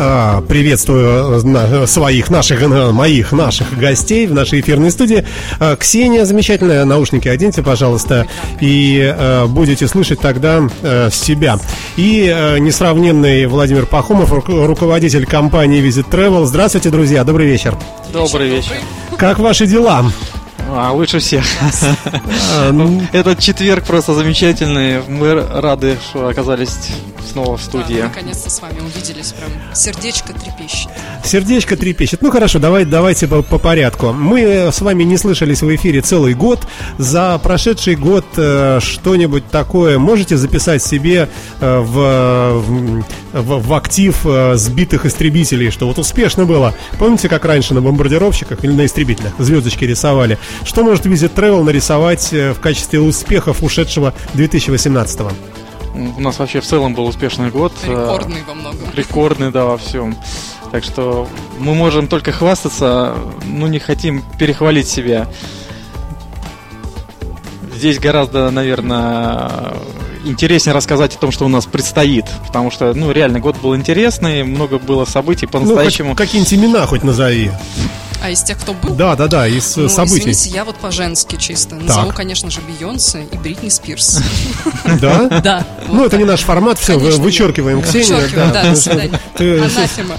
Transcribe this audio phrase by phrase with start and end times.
[0.00, 5.26] А, приветствую э, своих, наших, э, моих, наших гостей в нашей эфирной студии.
[5.58, 8.28] А, Ксения, замечательная, наушники оденьте, пожалуйста,
[8.60, 10.68] и э, будете слышать тогда
[11.10, 11.58] себя.
[11.96, 12.26] И
[12.60, 16.46] несравненный Владимир Пахомов, руководитель компании Visit Travel.
[16.46, 17.76] Здравствуйте, друзья, добрый вечер.
[18.12, 18.74] Добрый вечер.
[19.16, 20.04] Как ваши дела?
[20.70, 21.44] А, лучше всех.
[22.56, 23.02] А, ну.
[23.12, 25.02] Этот четверг просто замечательный.
[25.08, 26.76] Мы рады, что оказались
[27.28, 28.00] снова в студии.
[28.00, 30.90] Да, наконец-то с вами увиделись, прям сердечко трепещет.
[31.24, 32.22] Сердечко трепещет.
[32.22, 34.12] Ну хорошо, давай, давайте по, по порядку.
[34.12, 36.66] Мы с вами не слышались в эфире целый год.
[36.98, 41.28] За прошедший год э, что-нибудь такое можете записать себе
[41.60, 42.62] э, в,
[43.32, 46.74] в, в актив э, сбитых истребителей, что вот успешно было.
[46.98, 50.38] Помните, как раньше на бомбардировщиках или на истребителях звездочки рисовали?
[50.64, 55.32] Что может Visit Travel нарисовать э, в качестве успехов ушедшего 2018 -го?
[56.16, 57.72] У нас вообще в целом был успешный год.
[57.82, 58.88] Э, Рекордный во многом.
[58.94, 60.16] Рекордный, да, во всем.
[60.70, 61.26] Так что
[61.58, 65.26] мы можем только хвастаться, но не хотим перехвалить себя.
[67.74, 69.74] Здесь гораздо, наверное,
[70.24, 72.26] интереснее рассказать о том, что у нас предстоит.
[72.46, 76.10] Потому что, ну, реально, год был интересный, много было событий по-настоящему.
[76.10, 77.50] Ну, какие-нибудь имена хоть назови.
[78.22, 78.94] А из тех, кто был?
[78.94, 80.30] Да, да, да, из ну, событий.
[80.30, 81.76] Извините, я вот по-женски чисто.
[81.76, 84.20] Назову, конечно же, Бейонсе и Бритни Спирс.
[85.00, 85.28] Да?
[85.48, 85.66] Да.
[85.88, 88.28] Ну, это не наш формат, все, вычеркиваем Ксению.
[88.34, 89.20] Да, до свидания.
[89.36, 89.62] Ты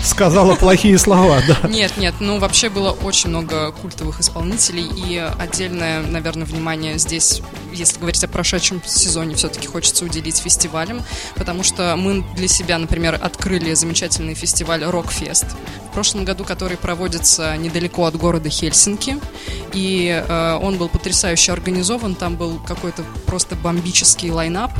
[0.03, 1.67] сказала плохие слова, да.
[1.67, 7.41] Нет, нет, ну вообще было очень много культовых исполнителей и отдельное, наверное, внимание здесь,
[7.73, 11.01] если говорить о прошедшем сезоне, все-таки хочется уделить фестивалям,
[11.35, 15.45] потому что мы для себя, например, открыли замечательный фестиваль Рокфест
[15.89, 19.17] в прошлом году, который проводится недалеко недалеко от города Хельсинки.
[19.73, 24.71] И э, он был потрясающе организован, там был какой-то просто бомбический лайнап.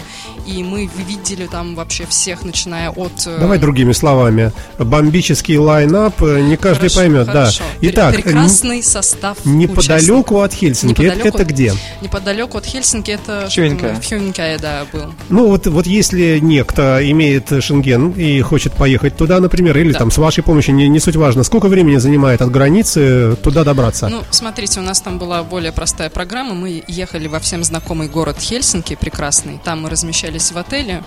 [0.48, 3.12] И мы видели там вообще всех, начиная от...
[3.28, 3.38] Э...
[3.40, 4.52] Давай другими словами.
[4.80, 7.28] Бомбический лайнап, э, не каждый хорошо, поймет.
[7.28, 7.64] Хорошо.
[7.82, 7.90] Да.
[7.90, 11.02] Итак, Прекрасный состав Неподалеку от Хельсинки.
[11.02, 11.74] Неподалеку, это, это где?
[12.02, 13.48] Неподалеку от Хельсинки это...
[13.54, 14.02] Хюнькая.
[14.08, 15.14] Хюнькая, да, был.
[15.30, 20.00] Ну вот, вот если некто имеет шенген и хочет поехать туда, например, или да.
[20.00, 22.99] там с вашей помощью, не, не суть важно, сколько времени занимает от границы
[23.44, 24.08] туда добраться?
[24.10, 26.54] Ну, смотрите, у нас там была более простая программа.
[26.54, 29.60] Мы ехали во всем знакомый город Хельсинки, прекрасный.
[29.64, 31.04] Там мы размещались в отеле,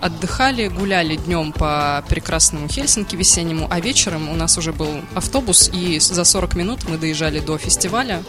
[0.00, 5.98] отдыхали, гуляли днем по прекрасному Хельсинки весеннему, а вечером у нас уже был автобус, и
[5.98, 8.22] за 40 минут мы доезжали до фестиваля.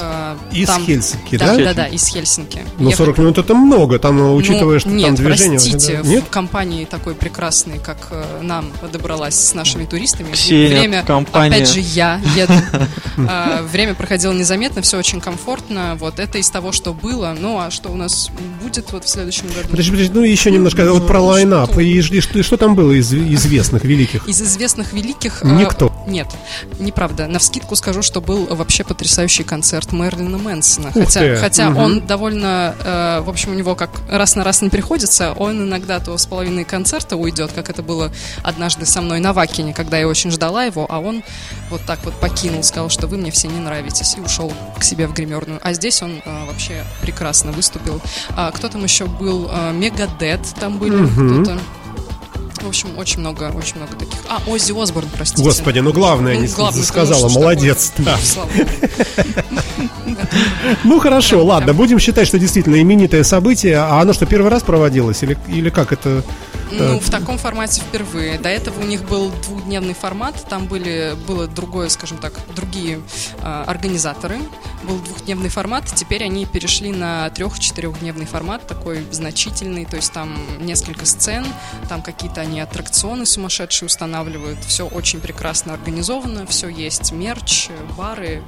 [0.00, 1.56] Э, из там, Хельсинки, да?
[1.56, 2.60] Да, да, да, из Хельсинки.
[2.78, 5.58] Но 40 минут это много, там, учитывая, ну, что нет, там движение...
[5.58, 6.08] простите, да?
[6.08, 10.32] нет, в компании такой прекрасной, как э, нам подобралась с нашими туристами.
[10.32, 11.54] Ксения, время, компания.
[11.56, 12.52] опять же, я еду.
[13.18, 15.96] Э, время проходило незаметно, все очень комфортно.
[15.98, 17.34] Вот это из того, что было.
[17.38, 18.30] Ну, а что у нас
[18.62, 19.68] будет вот в следующем году?
[19.70, 21.76] Подожди, подожди, ну еще немножко ну, вот про лайнап.
[21.78, 24.28] И, что, там было из известных великих?
[24.28, 25.42] Из известных великих...
[25.42, 25.92] Никто.
[26.06, 26.28] Нет,
[26.78, 27.26] неправда.
[27.26, 30.92] На вскидку скажу, что был вообще потрясающий концерт концерт Мерлина Мэнсона.
[30.92, 31.80] Хотя, хотя угу.
[31.80, 36.00] он довольно, э, в общем, у него как раз на раз не приходится, он иногда
[36.00, 38.10] то с половиной концерта уйдет, как это было
[38.42, 41.22] однажды со мной на Вакине, когда я очень ждала его, а он
[41.70, 45.06] вот так вот покинул, сказал, что вы мне все не нравитесь, и ушел к себе
[45.06, 45.60] в гримерную.
[45.62, 48.00] А здесь он э, вообще прекрасно выступил.
[48.36, 49.48] А, кто там еще был?
[49.50, 51.42] Э, Мегадет там были, угу.
[51.42, 51.58] кто-то.
[52.62, 54.18] В общем, очень много, очень много таких.
[54.28, 55.42] А, Оззи Осборн, простите.
[55.42, 57.92] Господи, ну главное ну, не главное, сказала, конечно, молодец.
[57.98, 58.18] Да.
[60.84, 63.78] Ну хорошо, ладно, будем считать, что действительно именитое событие.
[63.78, 65.22] А оно что, первый раз проводилось?
[65.22, 66.22] Или, или как это?
[66.70, 68.38] Ну, в таком формате впервые.
[68.38, 73.00] До этого у них был двухдневный формат, там были, было другое, скажем так, другие
[73.40, 74.38] э, организаторы.
[74.84, 81.06] Был двухдневный формат, теперь они перешли на трех-четырехдневный формат, такой значительный, то есть там несколько
[81.06, 81.46] сцен,
[81.88, 88.42] там какие-то они аттракционы сумасшедшие устанавливают, все очень прекрасно организовано, все есть мерч, бары.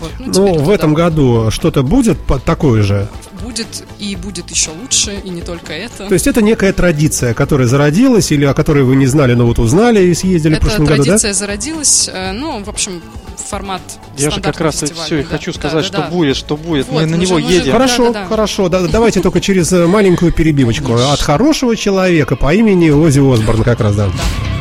[0.00, 3.08] Вот, ну, ну в этом году что-то будет такое же?
[3.42, 6.06] Будет и будет еще лучше, и не только это.
[6.08, 9.58] То есть это некая традиция, которая зародилась, или о которой вы не знали, но вот
[9.58, 11.04] узнали и съездили это в прошлом году, да?
[11.04, 13.02] традиция зародилась, э, ну, в общем,
[13.36, 13.82] формат
[14.16, 16.08] Я же как раз все и хочу сказать, да, что да.
[16.08, 16.88] будет, что будет.
[16.88, 17.72] Вот, мы на него же, едем.
[17.72, 18.68] Хорошо, да, да, хорошо.
[18.68, 20.94] Да, давайте только через маленькую перебивочку.
[20.94, 24.06] От хорошего человека по имени Ози Осборн как раз, да.
[24.06, 24.53] да.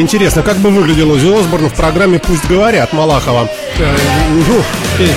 [0.00, 3.48] Интересно, как бы выглядел Узи Осборн в программе «Пусть говорят» Малахова.
[3.78, 3.96] Э,
[4.48, 4.62] ну,
[4.98, 5.08] э,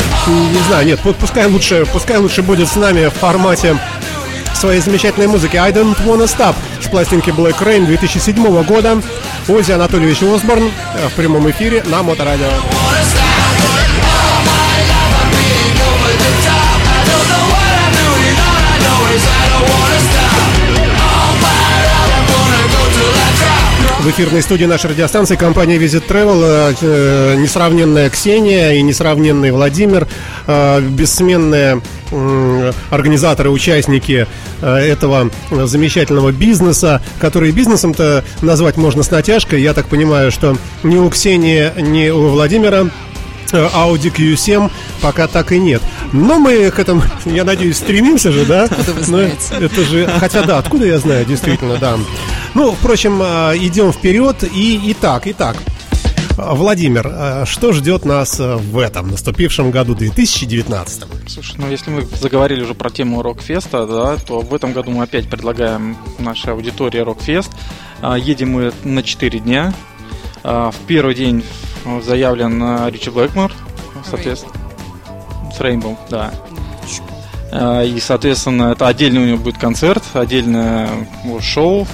[0.53, 3.75] не знаю, нет, пускай лучше, пускай лучше будет с нами в формате
[4.53, 9.01] своей замечательной музыки I Don't Wanna Stop с пластинки Black Rain 2007 года.
[9.47, 12.47] Ози Анатольевич Осборн э, в прямом эфире на Моторадио.
[24.07, 30.07] В эфирной студии нашей радиостанции компания Visit Travel э, э, несравненная Ксения и несравненный Владимир,
[30.47, 31.81] э, бессменные
[32.89, 34.27] организаторы, участники
[34.61, 39.61] этого замечательного бизнеса, который бизнесом-то назвать можно с натяжкой.
[39.61, 42.89] Я так понимаю, что ни у Ксении, ни у Владимира
[43.51, 44.71] Audi Q7
[45.01, 45.81] пока так и нет.
[46.13, 48.63] Но мы к этому, я надеюсь, стремимся же, да?
[48.63, 49.37] Откуда вы знаете?
[49.51, 51.97] Но это же, хотя да, откуда я знаю, действительно, да.
[52.53, 54.43] Ну, впрочем, э, идем вперед.
[54.43, 55.57] И, итак, итак.
[56.37, 61.03] Владимир, э, что ждет нас э, в этом наступившем году 2019?
[61.27, 65.03] Слушай, ну если мы заговорили уже про тему Рокфеста, да, то в этом году мы
[65.03, 67.51] опять предлагаем нашей аудитории Рокфест.
[68.17, 69.73] Едем мы на 4 дня.
[70.43, 71.43] В первый день
[72.03, 73.51] заявлен Ричи Блэкмор,
[74.09, 74.53] соответственно,
[75.55, 76.31] с Рейнбоу, да.
[77.83, 80.89] И, соответственно, это отдельный у него будет концерт, отдельное
[81.39, 81.87] шоу,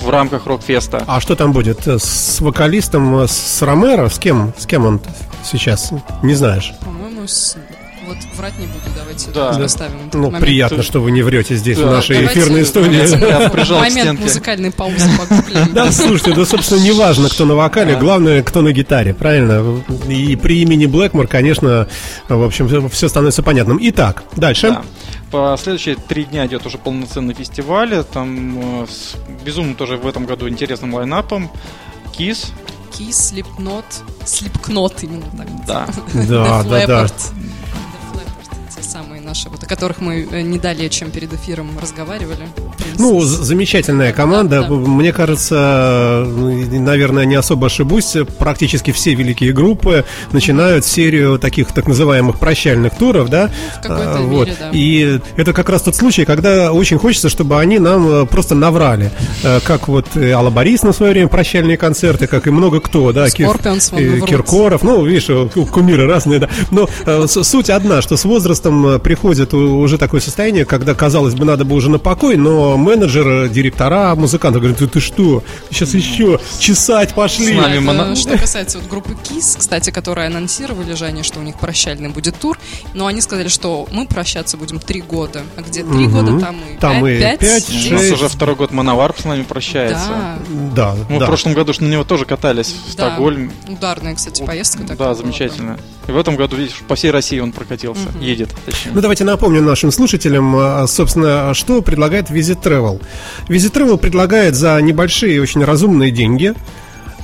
[0.00, 1.04] в рамках Рокфеста.
[1.06, 1.86] А что там будет?
[1.86, 4.08] С вокалистом, с Ромеро?
[4.08, 4.52] С кем?
[4.56, 5.00] С кем он
[5.44, 5.92] сейчас?
[6.22, 6.72] Не знаешь?
[6.80, 7.56] По-моему, с...
[8.12, 9.50] Вот врать не буду, давайте да.
[9.50, 10.10] оставим.
[10.12, 10.44] Ну, момент.
[10.44, 11.86] приятно, что вы не врете здесь, да.
[11.86, 13.06] в нашей давайте, эфирной студии.
[13.18, 15.72] Давайте момент музыкальной паузы погуглим.
[15.72, 19.82] Да, слушайте, да, собственно, не важно, кто на вокале, главное, кто на гитаре, правильно?
[20.10, 21.88] И при имени Блэкмор, конечно,
[22.28, 23.78] в общем, все становится понятным.
[23.80, 24.68] Итак, дальше.
[24.68, 24.82] Да.
[25.30, 28.04] По следующие три дня идет уже полноценный фестиваль.
[28.12, 31.50] Там с безумно тоже в этом году интересным лайнапом.
[32.14, 32.52] Кис.
[32.92, 33.86] Кис, Слепнот,
[34.26, 35.24] Слепкнот именно
[35.66, 35.90] так.
[36.28, 37.06] Да, да, да, да
[38.82, 42.46] some наши, вот о которых мы э, не далее, чем перед эфиром разговаривали.
[42.98, 44.60] Ну, замечательная команда.
[44.60, 44.74] Да, да.
[44.74, 51.86] Мне кажется, ну, наверное, не особо ошибусь, практически все великие группы начинают серию таких так
[51.86, 53.50] называемых прощальных туров, да?
[53.84, 54.48] Ну, а, вот.
[54.48, 54.70] мере, да.
[54.74, 59.10] И это как раз тот случай, когда очень хочется, чтобы они нам э, просто наврали.
[59.42, 63.30] Э, как вот Алла Борис в свое время прощальные концерты, как и много кто, да?
[63.30, 63.92] Скорпионс,
[64.26, 65.30] Киркоров, ну, видишь,
[65.70, 66.50] кумиры разные, да.
[66.70, 66.86] Но
[67.26, 71.90] суть одна, что с возрастом приходит уже такое состояние, когда, казалось бы, надо бы уже
[71.90, 77.56] на покой, но менеджер, директора, музыканты говорят, ты, ты что, сейчас еще чесать пошли.
[77.56, 78.14] Это, моно...
[78.14, 82.38] Что касается вот группы KISS, кстати, которые анонсировали же они, что у них прощальный будет
[82.38, 82.58] тур,
[82.94, 86.18] но они сказали, что мы прощаться будем три года, а где три угу.
[86.18, 87.90] года, там и там 5, и 5, 5 6.
[87.90, 90.08] У нас уже второй год Мановарп с нами прощается.
[90.08, 90.38] Да.
[90.74, 91.24] Да, Мы да.
[91.24, 93.08] в прошлом году на него тоже катались в да.
[93.08, 93.52] Стокгольм.
[93.68, 94.82] Ударная, кстати, поездка.
[94.96, 95.78] Да, замечательно.
[96.08, 98.18] И в этом году, видишь, по всей России он прокатился, угу.
[98.20, 98.50] едет.
[98.66, 98.92] Точнее.
[98.94, 102.98] Ну, давайте напомним нашим слушателям, а, собственно, что предлагает Visit Travel.
[103.46, 106.54] Visit Travel предлагает за небольшие, очень разумные деньги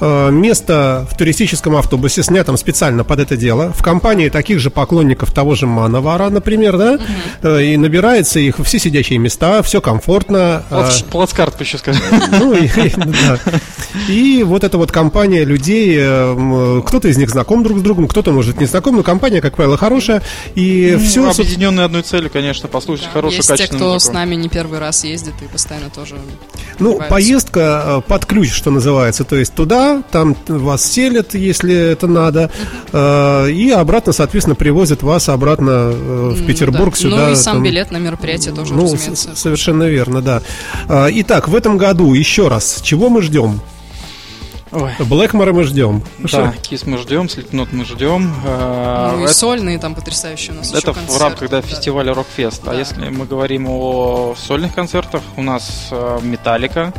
[0.00, 5.54] место в туристическом автобусе, снятом специально под это дело, в компании таких же поклонников того
[5.54, 6.98] же Мановара, например, да,
[7.42, 7.54] угу.
[7.56, 10.64] и набирается их все сидячие места, все комфортно.
[10.68, 12.02] Плац, э, плацкарт, еще сказать.
[12.38, 13.38] Ну, и, да.
[14.08, 15.96] и вот эта вот компания людей,
[16.84, 19.76] кто-то из них знаком друг с другом, кто-то, может, не знаком, но компания, как правило,
[19.76, 20.22] хорошая,
[20.54, 21.30] и ну, все...
[21.30, 23.12] Объединенные одной целью, конечно, послушать да.
[23.12, 24.00] хорошую, Есть те, кто музыку.
[24.00, 26.16] с нами не первый раз ездит и постоянно тоже
[26.78, 32.50] Ну, поездка под ключ, что называется, то есть туда там вас селят, если это надо,
[32.92, 37.00] э, и обратно, соответственно, привозят вас обратно э, в Петербург да.
[37.00, 37.26] сюда.
[37.26, 39.30] Ну и сам там, билет на мероприятие тоже, ну, разумеется.
[39.34, 40.42] Совершенно верно, да.
[40.88, 43.60] Э, итак, в этом году еще раз, чего мы ждем?
[44.70, 44.92] Ой.
[44.98, 46.02] Блэкмора мы ждем.
[46.18, 46.52] Да?
[46.60, 48.34] Кис мы ждем, Слепнот мы ждем.
[48.44, 52.64] Ну и сольные там потрясающие у нас Это в рамках да, фестиваля Рокфест.
[52.64, 52.72] Да.
[52.72, 55.90] А если мы говорим о сольных концертах, у нас
[56.22, 56.92] Металлика.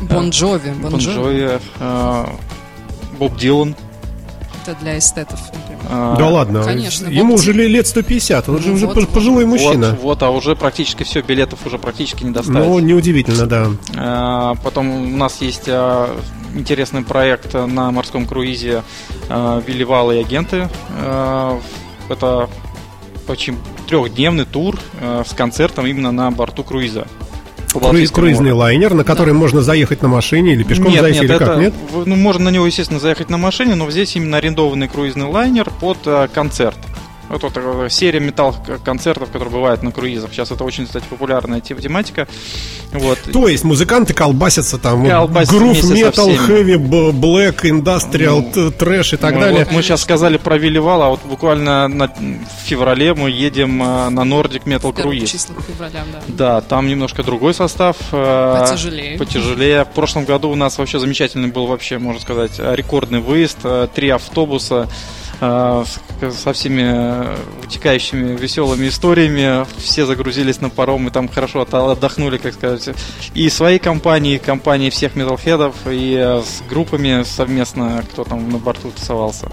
[0.00, 0.70] Бон Джови.
[0.70, 1.58] Бон Джови.
[1.80, 2.26] Э,
[3.18, 3.76] Боб Дилан.
[4.66, 5.80] Это для эстетов, например.
[5.90, 7.08] А, да ладно, конечно.
[7.08, 9.90] Ему уже лет 150, он же ну, уже вот, пожилой мужчина.
[9.90, 12.54] Вот, вот, а уже практически все, билетов уже практически не достать.
[12.54, 13.68] Ну, неудивительно, да.
[13.94, 16.16] А, потом у нас есть а,
[16.54, 18.82] интересный проект на морском круизе
[19.28, 20.70] а, Вилливалы и агенты.
[20.98, 21.60] А,
[22.08, 22.48] это
[23.28, 27.06] очень трехдневный тур а, с концертом именно на борту круиза.
[27.80, 29.38] Круиз, круизный лайнер, на который да.
[29.38, 31.74] можно заехать на машине или пешком нет, заехать, нет, или это, как, нет?
[32.06, 35.98] Ну, можно на него, естественно, заехать на машине, но здесь именно арендованный круизный лайнер под
[36.06, 36.76] а, концерт.
[37.30, 40.32] Это вот такая серия металл-концертов, которые бывают на круизах.
[40.32, 42.28] Сейчас это очень, кстати, популярная тематика.
[42.92, 43.18] Вот.
[43.32, 49.34] То есть музыканты колбасятся там, колбасятся грув, метал, хэви, блэк, индастриал, ну, трэш и так
[49.34, 49.64] мы, далее.
[49.64, 54.10] Вот мы сейчас сказали про Вилливал, а вот буквально на, в феврале мы едем а,
[54.10, 55.26] на Nordic Metal Cruise.
[55.66, 56.22] февраля, да.
[56.28, 57.96] Да, там немножко другой состав.
[58.12, 59.18] А, потяжелее.
[59.18, 59.84] Потяжелее.
[59.84, 63.58] В прошлом году у нас вообще замечательный был вообще, можно сказать, рекордный выезд.
[63.64, 64.88] А, три автобуса
[66.24, 67.26] Э, со всеми
[67.62, 69.66] вытекающими веселыми историями.
[69.78, 72.90] Все загрузились на паром и там хорошо отдохнули, как сказать.
[73.34, 78.90] И своей компании, компании всех металлхедов, и э, с группами совместно, кто там на борту
[78.90, 79.50] тусовался.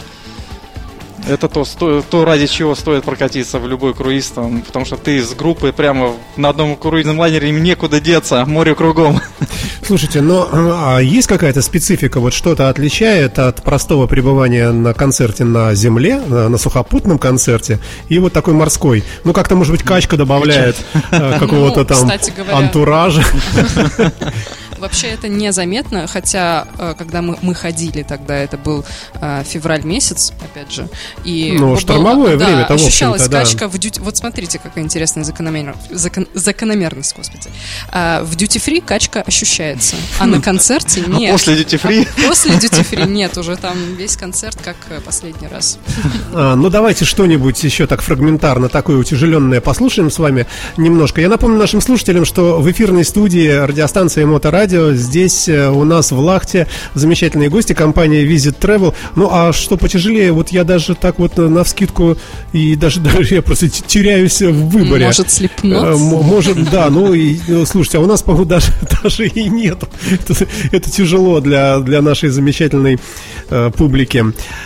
[1.32, 5.24] Это то, сто, то, ради чего стоит прокатиться в любой круиз, там, потому что ты
[5.24, 9.22] с группой прямо на одном круизном лайнере, им некуда деться, море кругом.
[9.86, 15.74] Слушайте, но а есть какая-то специфика, вот что-то отличает от простого пребывания на концерте на
[15.74, 19.04] земле, на, на сухопутном концерте, и вот такой морской?
[19.24, 20.76] Ну, как-то, может быть, качка добавляет
[21.12, 22.12] э, какого-то ну, там
[22.52, 23.24] антуража.
[24.82, 28.84] Вообще это незаметно, хотя э, когда мы, мы ходили тогда, это был
[29.22, 30.90] э, февраль месяц, опять же.
[31.24, 34.00] И ну, штормовое да, время, того, ощущалась качка в дьюти...
[34.02, 35.76] Вот смотрите, какая интересная закономер...
[35.92, 36.28] закон...
[36.34, 37.50] закономерность, господи.
[37.92, 41.30] А, в дьюти-фри качка ощущается, а на концерте нет.
[41.30, 42.08] А после дьюти-фри?
[42.18, 45.78] А после дьюти-фри нет, уже там весь концерт как э, последний раз.
[46.34, 50.48] А, ну, давайте что-нибудь еще так фрагментарно, такое утяжеленное послушаем с вами
[50.78, 51.20] немножко.
[51.20, 54.94] Я напомню нашим слушателям, что в эфирной студии радиостанции Моторадио радио.
[54.94, 58.94] Здесь э, у нас в Лахте замечательные гости, компания Visit Travel.
[59.16, 62.18] Ну, а что потяжелее, вот я даже так вот на вскидку
[62.54, 65.08] и даже, даже я просто теряюсь в выборе.
[65.08, 65.74] Может, слепнуть?
[65.74, 66.90] Э, может, да.
[66.90, 68.68] Ну, и, ну, слушайте, а у нас, по-моему, даже,
[69.04, 69.84] даже и нет.
[70.10, 72.98] Это, это тяжело для, для нашей замечательной
[73.50, 74.24] э, публики.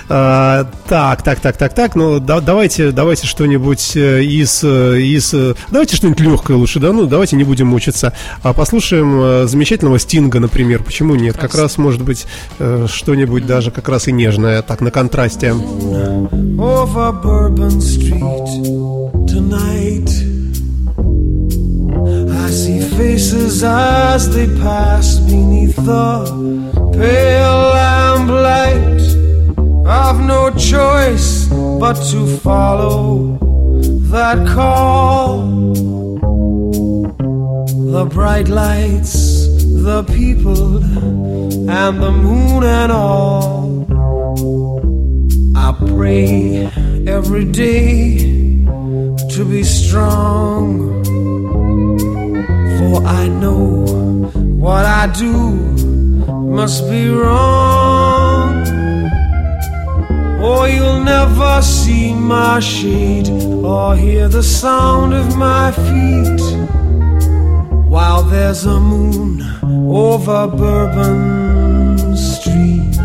[0.08, 1.96] А, так, так, так, так, так.
[1.96, 5.34] Ну, да, давайте, давайте что-нибудь э, из, из...
[5.72, 6.92] Давайте что-нибудь легкое лучше, да?
[6.94, 8.14] Ну, давайте не будем мучиться.
[8.44, 11.38] А послушаем замечательного самого Стинга, например, почему нет?
[11.38, 12.28] Как раз, может быть,
[12.60, 15.54] э, что-нибудь даже как раз и нежное, так, на контрасте.
[16.58, 18.24] Over Bourbon Street
[19.28, 20.10] tonight
[22.46, 26.26] I see faces as they pass beneath the
[26.94, 29.02] pale lamplight
[29.86, 31.48] I've no choice
[31.80, 33.38] but to follow
[34.12, 35.74] that call
[37.92, 39.35] The bright lights
[39.86, 40.78] the people
[41.70, 43.86] and the moon and all.
[45.56, 46.66] I pray
[47.06, 48.18] every day
[49.34, 51.04] to be strong,
[52.78, 53.86] for I know
[54.66, 55.38] what I do
[56.60, 58.66] must be wrong.
[60.42, 63.30] Or you'll never see my shade
[63.64, 66.42] or hear the sound of my feet
[67.96, 69.42] while there's a moon
[69.90, 72.98] over Bourbon Street.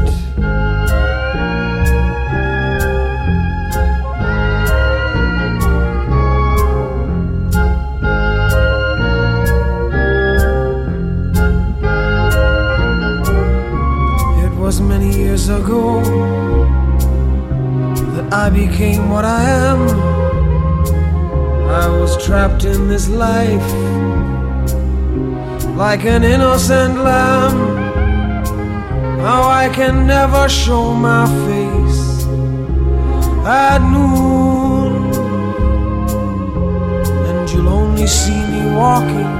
[14.45, 16.03] It was many years ago
[18.15, 19.83] that I became what I am.
[21.83, 24.00] I was trapped in this life
[25.81, 27.57] like an innocent lamb.
[29.25, 32.25] How I can never show my face
[33.47, 34.93] at noon,
[37.29, 39.33] and you'll only see me walking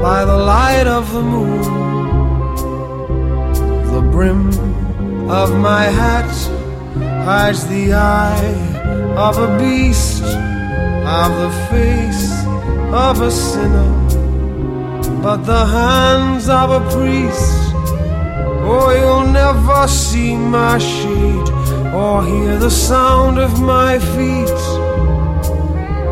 [0.00, 1.62] by the light of the moon.
[3.92, 4.48] The brim
[5.28, 6.32] of my hat
[7.26, 8.54] hides the eye
[9.18, 10.22] of a beast,
[11.20, 12.32] of the face
[12.90, 14.01] of a sinner
[15.22, 17.72] but the hands of a priest.
[18.64, 21.48] Oh, you'll never see my shade
[21.94, 24.62] or hear the sound of my feet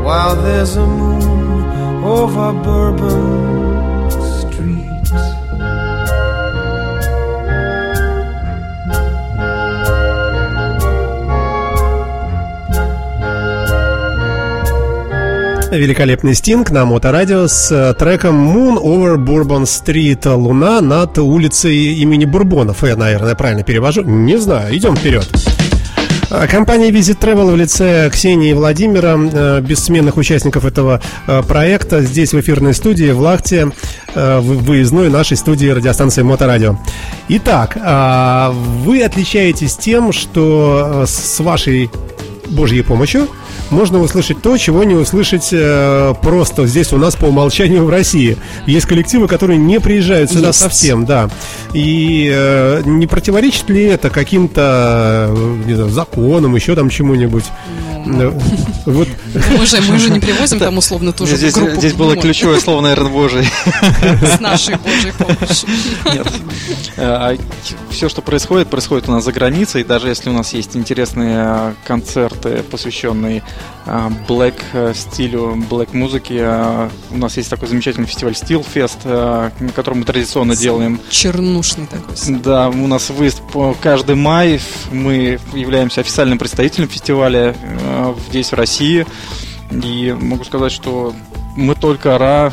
[0.05, 3.60] while there's a moon over Bourbon.
[15.71, 20.29] Великолепный стинг на моторадио с э, треком Moon over Bourbon Street.
[20.29, 22.83] Луна над улицей имени Бурбонов.
[22.83, 24.03] Я, наверное, правильно перевожу.
[24.03, 24.77] Не знаю.
[24.77, 25.29] Идем вперед.
[26.31, 31.01] Э, компания Visit Travel в лице Ксении и Владимира, э, бессменных участников этого
[31.47, 33.71] проекта, здесь в эфирной студии в Лахте,
[34.15, 36.79] в выездной нашей студии радиостанции Моторадио.
[37.29, 41.91] Итак, вы отличаетесь тем, что с вашей
[42.49, 43.29] Божьей помощью
[43.71, 48.37] можно услышать то, чего не услышать э, просто здесь у нас по умолчанию в России.
[48.67, 50.59] Есть коллективы, которые не приезжают сюда Есть.
[50.59, 51.31] совсем, да.
[51.73, 57.45] И э, не противоречит ли это каким-то, э, не знаю, законам, еще там чему-нибудь?
[58.07, 58.39] Ну,
[58.87, 59.09] вот.
[59.59, 61.77] Мы, же, мы же не привозим там условно ту же здесь, группу.
[61.77, 63.49] Здесь было ключевое слово, наверное, Божий.
[64.23, 65.69] С нашей Божьей помощью.
[66.13, 66.27] Нет.
[66.97, 67.37] А,
[67.91, 69.85] все, что происходит, происходит у нас за границей.
[69.85, 73.43] Даже если у нас есть интересные концерты, посвященные
[74.29, 79.97] black а, стилю, black музыке, а, у нас есть такой замечательный фестиваль Steel Fest, который
[79.97, 81.01] мы традиционно делаем.
[81.09, 82.15] Чернушный такой.
[82.41, 84.61] Да, у нас выезд по каждый май.
[84.93, 87.55] Мы являемся официальным представителем фестиваля
[88.29, 89.07] здесь, в России.
[89.71, 91.15] И могу сказать, что
[91.57, 92.53] мы только ра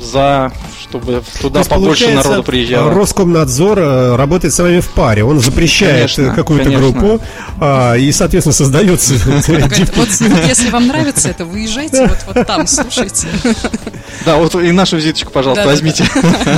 [0.00, 0.52] за
[0.88, 2.92] чтобы туда То побольше народу приезжало.
[2.92, 5.24] Роскомнадзор э, работает с вами в паре.
[5.24, 7.20] Он запрещает какую-то группу
[7.60, 9.14] а, и, соответственно, создается.
[9.96, 10.08] Вот
[10.46, 13.26] если вам нравится это, выезжайте вот там, слушайте.
[14.24, 16.04] Да, вот и нашу визиточку, пожалуйста, возьмите.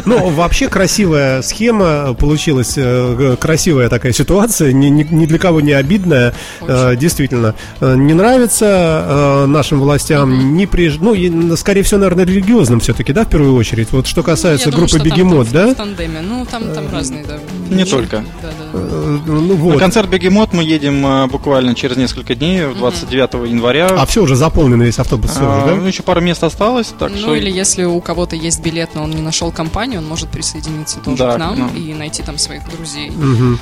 [0.05, 6.97] Ну, вообще красивая схема получилась, э, красивая такая ситуация, ни для кого не обидная, э,
[6.97, 7.55] действительно.
[7.81, 11.14] Не нравится нашим властям, не приезжать, ну,
[11.59, 13.92] скорее всего, наверное, религиозным все-таки, да, в первую очередь.
[13.92, 15.68] Вот что касается ну, группы Бегемот, да?
[15.68, 16.21] В тандеме.
[16.21, 17.38] Ну, там, там разные, да.
[17.71, 18.25] Не только.
[18.42, 18.67] Да, да.
[18.72, 19.74] Э, ну, вот.
[19.74, 23.44] На концерт Бегемот мы едем э, буквально через несколько дней, 29 угу.
[23.44, 23.87] января.
[23.87, 25.74] А все уже заполнен весь автобус, все а, уже, да?
[25.81, 26.94] Ну, еще пару мест осталось.
[26.98, 27.35] Так ну, что...
[27.35, 31.18] или если у кого-то есть билет, но он не нашел компанию, он может присоединиться тоже
[31.18, 31.81] да, к нам ну.
[31.81, 33.11] и найти там своих друзей.
[33.11, 33.59] Угу.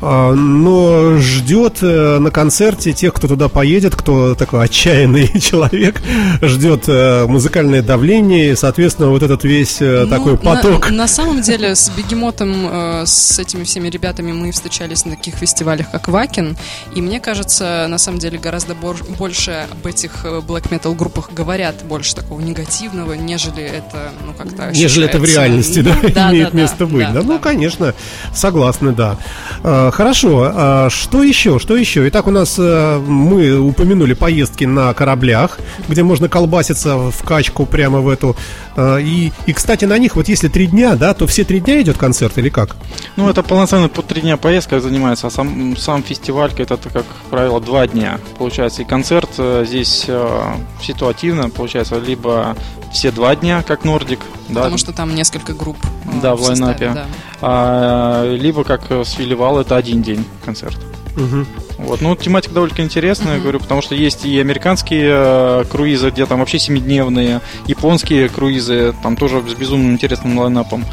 [0.00, 6.02] А, но ждет э, на концерте тех, кто туда поедет, кто такой отчаянный человек,
[6.42, 10.90] ждет э, музыкальное давление, и, соответственно, вот этот весь э, ну, такой поток.
[10.90, 15.90] На, на самом деле, с Бегемотом, с этими всеми ребятами мы встречались на таких фестивалях,
[15.90, 16.56] как Вакин,
[16.94, 22.14] и мне кажется, на самом деле, гораздо больше об этих black metal группах говорят больше
[22.14, 26.78] такого негативного, нежели это, ну, как-то Нежели это в реальности, да, да имеет да, место
[26.78, 27.06] да, быть.
[27.12, 27.94] Да, да, ну, конечно,
[28.34, 29.16] согласны, да.
[29.62, 31.58] А, хорошо, а что еще?
[31.58, 32.06] Что еще?
[32.08, 35.58] Итак, у нас э, мы упомянули поездки на кораблях,
[35.88, 38.36] где можно колбаситься в качку прямо в эту.
[38.76, 41.80] А, и, и, кстати, на них вот если три дня, да, то все три дня
[41.82, 42.76] идет концерт или как?
[43.16, 47.60] Ну, это полноценный по три дня поездка занимается, а сам, сам фестиваль, это, как правило,
[47.60, 48.20] два дня.
[48.36, 52.54] Получается, и концерт э, здесь э, ситуативно, получается, либо
[52.92, 54.20] все два дня, как Нордик.
[54.48, 54.78] Потому да.
[54.78, 55.78] что там несколько групп.
[56.20, 56.90] Да, в, в лайнапе.
[56.92, 57.06] Да.
[57.40, 60.78] А, либо как с Вилливал, это один день концерт.
[61.16, 61.46] Угу.
[61.78, 63.44] Вот, ну, тематика довольно интересная, угу.
[63.44, 69.16] говорю, потому что есть и американские э, круизы, где там вообще семидневные, японские круизы, там
[69.16, 70.84] тоже с безумно интересным лайнапом.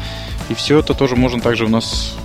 [0.48, 2.16] И все это тоже можно также у нас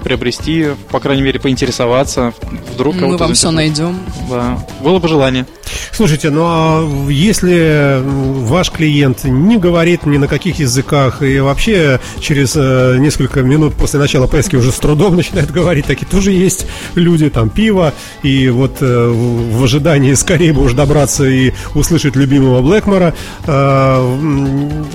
[0.00, 2.32] приобрести, по крайней мере, поинтересоваться.
[2.72, 3.98] Вдруг Мы вам все найдем.
[4.28, 4.58] Да.
[4.80, 5.46] Было бы желание.
[5.92, 12.54] Слушайте, ну а если ваш клиент не говорит ни на каких языках и вообще через
[12.56, 17.28] э, несколько минут после начала поездки уже с трудом начинает говорить, такие тоже есть люди,
[17.30, 23.14] там пиво, и вот э, в ожидании скорее бы уж добраться и услышать любимого Блэкмора,
[23.46, 24.16] э,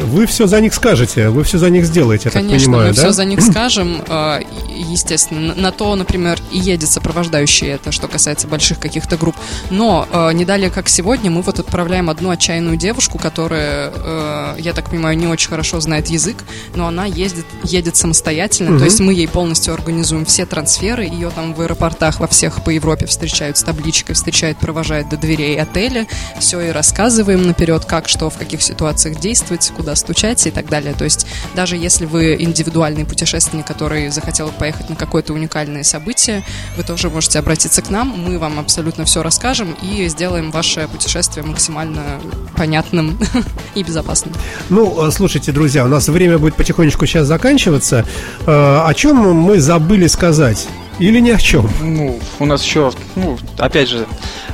[0.04, 2.96] вы все за них скажете, вы все за них сделаете, я Конечно, так понимаю, мы
[2.96, 3.02] да?
[3.02, 4.40] все за них скажем, э,
[4.76, 9.36] естественно, на то, например, и едет сопровождающий это, что касается больших каких-то групп,
[9.70, 14.74] но э, не далее, как сегодня мы вот отправляем одну отчаянную девушку, которая, э, я
[14.74, 16.38] так понимаю, не очень хорошо знает язык,
[16.74, 18.80] но она ездит, едет самостоятельно, угу.
[18.80, 22.72] то есть мы ей полностью организуем все трансферы, ее там в аэропортах во всех по
[22.72, 26.08] Европе встречают с табличкой, встречают, провожают до дверей отеля,
[26.40, 30.94] все и рассказываем наперед, как, что, в каких ситуациях действовать, куда стучать и так далее.
[30.94, 36.44] То есть даже если вы индивидуальный путешественник, который захотел поехать на какое-то уникальное событие,
[36.76, 41.46] вы тоже можете обратиться к нам, мы вам абсолютно все расскажем и сделаем ваше путешествие
[41.46, 42.22] максимально
[42.56, 43.20] понятным
[43.76, 44.34] и безопасным.
[44.70, 48.06] Ну, э, слушайте, друзья, у нас время будет потихонечку сейчас заканчиваться.
[48.48, 50.68] Э, о чем мы забыли сказать?
[50.98, 51.70] Или ни о чем?
[51.82, 54.08] Ну, у нас еще, ну, опять же,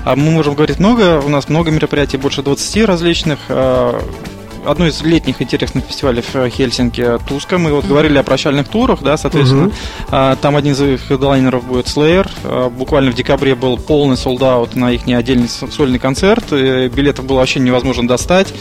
[0.04, 3.40] а мы можем говорить много, у нас много мероприятий, больше 20 различных.
[4.64, 7.58] Э, одно из летних интересных фестивалей в Хельсинки Туска.
[7.58, 9.72] Мы вот говорили о прощальных турах, да, соответственно.
[10.10, 10.38] Mm-hmm.
[10.42, 12.30] Там один из их хедлайнеров будет Slayer.
[12.44, 16.52] А, буквально в декабре был полный солдат на их отдельный сольный концерт.
[16.52, 18.54] Билетов было вообще невозможно достать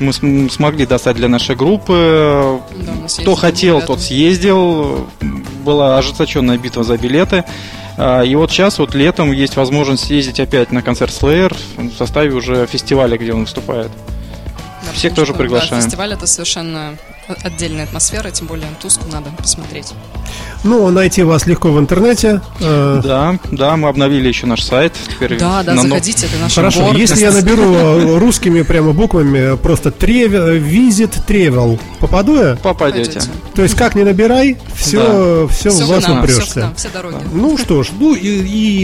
[0.00, 0.12] мы
[0.50, 2.58] смогли достать для нашей группы.
[2.74, 5.06] Да, Кто хотел, тот съездил.
[5.64, 7.44] Была ожесточенная битва за билеты.
[7.96, 12.32] А, и вот сейчас, вот летом, есть возможность съездить опять на концерт Slayer в составе
[12.32, 13.90] уже фестиваля, где он выступает.
[14.86, 15.80] Да, Всех тоже приглашаем.
[15.80, 16.96] Да, фестиваль это совершенно
[17.42, 19.92] отдельная атмосфера, тем более Туску надо посмотреть.
[20.62, 22.40] Ну, найти вас легко в интернете.
[22.60, 24.94] Э, да, да, мы обновили еще наш сайт.
[25.08, 27.00] Теперь да, да, заходите, это наш Хорошо, гордость.
[27.00, 32.56] если я наберу русскими прямо буквами просто travel, visit travel, попаду я?
[32.56, 33.20] Попадете.
[33.54, 35.52] То есть как не набирай, все, да.
[35.52, 36.42] все, все в вас нам, упрешься.
[36.44, 37.16] Все, нам, все дороги.
[37.32, 38.28] Ну что ж, ну и,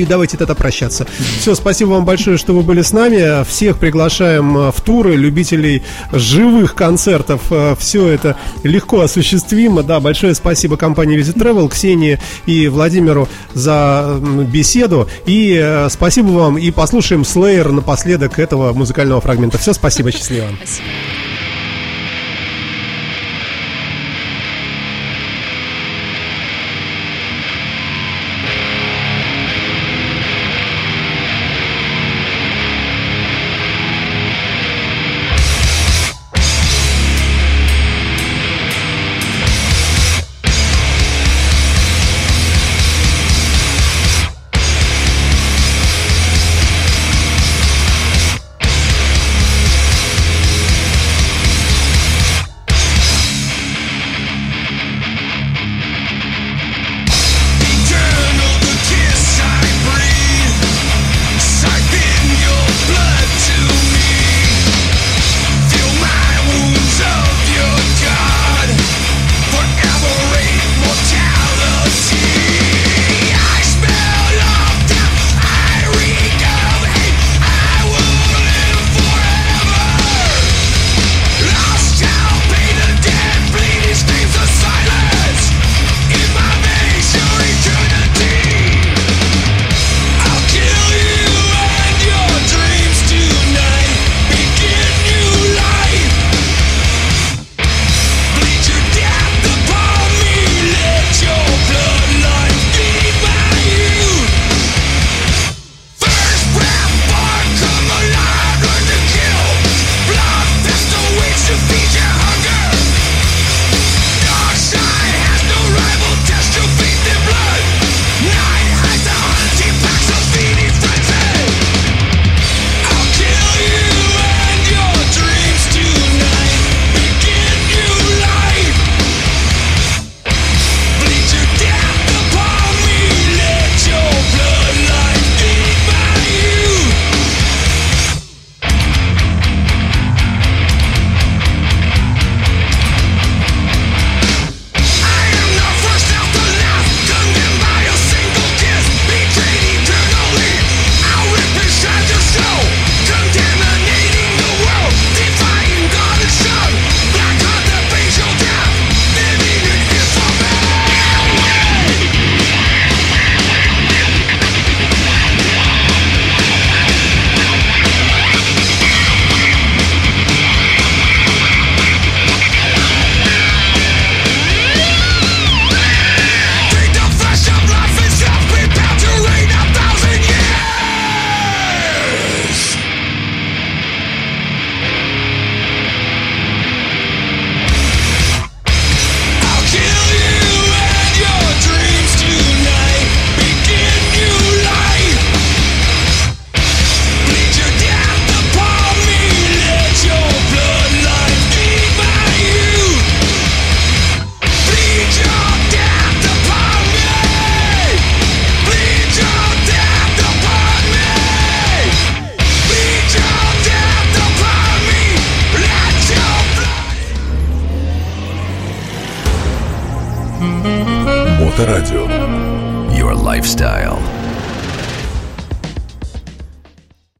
[0.00, 1.06] и давайте тогда прощаться.
[1.40, 3.42] Все, спасибо вам большое, что вы были с нами.
[3.44, 7.40] Всех приглашаем э, в туры, любителей живых концертов.
[7.50, 8.29] Э, все это
[8.62, 9.82] легко осуществимо.
[9.82, 15.08] Да, большое спасибо компании Visit Travel, Ксении и Владимиру за беседу.
[15.26, 16.58] И э, спасибо вам.
[16.58, 19.58] И послушаем Slayer напоследок этого музыкального фрагмента.
[19.58, 20.46] Все, спасибо, счастливо.
[20.56, 20.86] Спасибо.